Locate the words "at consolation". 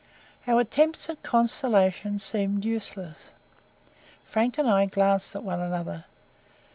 1.11-2.17